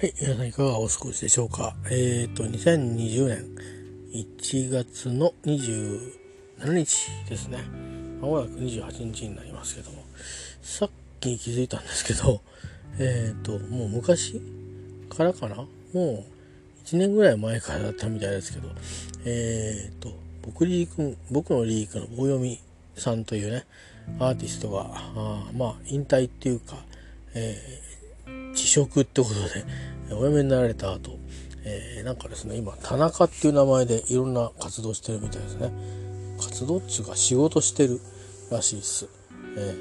[0.00, 1.76] はい、皆さんいかがお過ごしでしょうか？
[1.90, 3.44] えっ、ー、と、2020年
[4.14, 7.58] 1月の27日ですね。
[8.18, 10.02] まもなく28日になりますけども、
[10.62, 12.40] さっき気づいたんですけど、
[12.98, 14.40] えっ、ー、と、もう昔
[15.10, 15.56] からかな？
[15.56, 16.24] もう
[16.86, 18.70] 1年ぐらい前からだったみたいですけど、
[19.26, 22.58] えっ、ー、と、僕リーク、僕のリークの棒読み
[22.96, 23.66] さんというね、
[24.18, 26.86] アーティストが、あまあ、引退っていうか、
[27.34, 27.99] えー、
[28.60, 31.18] 辞職ってことで、お辞めになられた後、
[31.64, 35.70] えー、なんかですね今田中っていう名前でいろんな活動してるみたいですね。
[36.38, 38.00] 活動っつうか仕事してる
[38.50, 39.08] らしいです、
[39.58, 39.74] え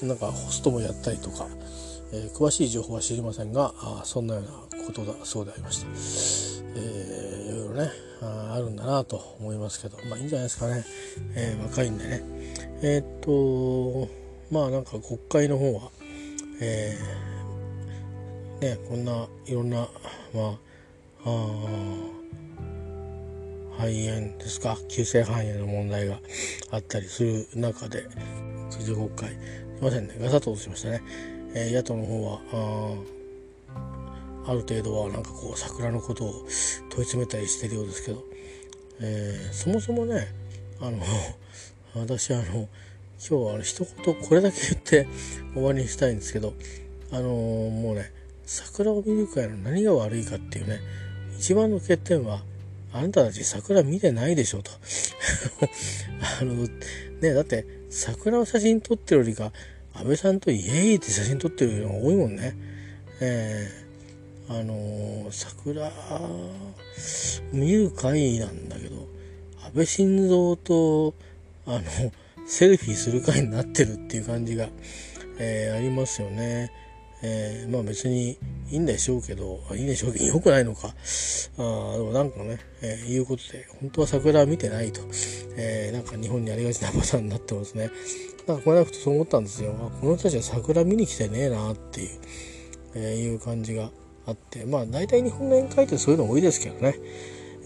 [0.00, 1.46] ー、なんかホストもやったりとか、
[2.10, 4.44] えー、詳しい情報は知りませんがあそんなよう
[4.78, 5.88] なことだそうでありました、
[6.74, 7.90] えー、いろいろね
[8.22, 10.84] ああるんだなと思いますけどまあいいんじゃないですかね、
[11.34, 12.22] えー、若いんでね。
[12.82, 14.08] えー、っと
[14.50, 15.90] まあなんか国会の方は
[16.62, 17.33] えー
[18.60, 19.88] ねこんないろんな
[20.34, 20.54] まあ
[21.24, 22.24] あ
[23.76, 26.18] 肺炎ですか急性肺炎の問題が
[26.70, 28.06] あったりする中で
[28.70, 29.34] 通常国会す
[29.80, 31.02] いませんねガサッと落としましたね、
[31.54, 36.32] えー、野党の方はあある程度はなんかこう桜のことを
[36.90, 38.22] 問い詰めたりしてるようですけど、
[39.00, 40.28] えー、そもそもね
[40.80, 40.98] あの
[41.94, 42.68] 私あの今
[43.18, 45.08] 日はあの一言これだけ言って
[45.54, 46.52] 終わりにしたいんですけど
[47.10, 48.12] あのもうね
[48.46, 50.80] 桜を見る会の何が悪いかっていうね
[51.38, 52.42] 一番の欠点は
[52.92, 54.70] あなたたち桜見てないでしょと
[56.40, 56.54] あの
[57.20, 59.52] ねだって桜の写真撮ってるよりか
[59.94, 62.56] 安倍さんとイエーイって写真撮ってるのが多いもんね
[63.20, 65.90] えー、あのー、桜
[67.52, 69.08] 見る会なんだけど
[69.64, 71.14] 安倍晋三と
[71.66, 71.82] あの
[72.46, 74.68] セルフィーする会になってるっていう感じが、
[75.38, 76.70] えー、ありますよね。
[77.26, 78.32] えー、まあ別に
[78.70, 80.88] いいんでしょうけど、いいんでしょうけど、良くないのか。
[80.88, 80.92] あ
[81.56, 85.00] でもなんかね、えー、いうことで、本当は桜は見てないと、
[85.56, 87.90] えー、なんか日本にありがちなパターンになってますね。
[88.46, 89.72] なんかこれなくとそう思ったんですよ。
[90.00, 92.08] この人たちは桜見に来てねえなっていう、
[92.94, 93.90] えー、いう感じが
[94.26, 96.96] あって、まあ大体日本の宴会ってそういうの多いですけどね。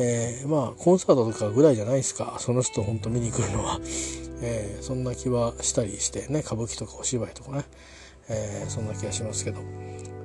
[0.00, 2.38] えー、まあコンサートとかぐらいじゃないですか。
[2.40, 3.80] その人本当見に来るのは。
[4.42, 7.64] えー、そんな気はしたりしてね、歌舞伎とかお芝居とかね。
[8.28, 9.60] えー、そんな気がしますけど。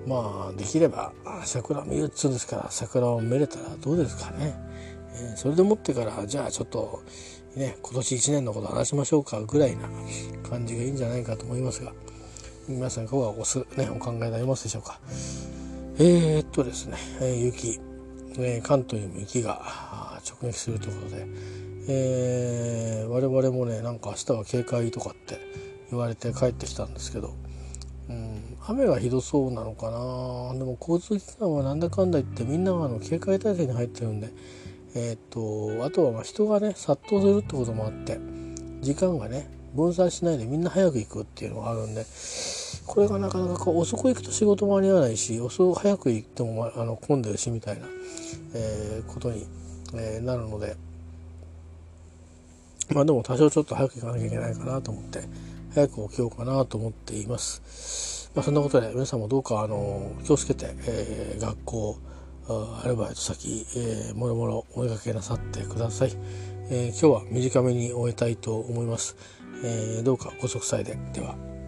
[0.07, 1.11] まあできれば
[1.43, 4.55] 桜見るっつうんですから桜を見れたらどうですかね、
[5.13, 7.03] えー、それでもってからじゃあちょっと
[7.55, 9.89] ね今年1年のこと話しましょうかぐらいな
[10.49, 11.91] 感じがいいんじゃないかと思いますが
[12.67, 14.99] 皆さんいかがおす、ね、お考えになりますでしょうか。
[15.97, 17.79] えー、っとですね、え、雪、
[18.37, 21.27] え、関東にも雪が直撃するということで、
[21.89, 25.41] えー、我々もねなんか明日は警戒とかって
[25.89, 27.33] 言われて帰ってきたんですけど
[28.09, 30.53] うん、雨がひどそうなのかな。
[30.57, 34.29] でも交通機関はなんだかんだ言ってみんながあの警戒態勢に入ってるんで。
[34.95, 38.19] えー、っとあとはま人がね殺到するってこともあって。
[38.81, 42.05] 時間がね分散しないでみんな早く行くっていうのがあるんで。
[42.87, 47.85] これがなかなかこう遅く行くと仕事も間に合わないし遅く早く行っても、あの混んでるしみたいな、
[48.55, 49.45] えー、ことに、
[49.93, 50.75] え、なるので。
[52.91, 55.21] まあでも多少ちょっと早く行かなきゃいけないかなと思って。
[55.73, 58.31] 早く起きようかなと思っています。
[58.35, 61.99] まあ、そんなことで皆さんもどうかあの気をつけて、えー、学校
[62.47, 66.11] アルバイト先、えー、もろもろお出かけなさってください、
[66.69, 69.15] えー、今日は短めに終えたいと思います、
[69.63, 70.97] えー、どうかご息災で。
[71.13, 71.58] では。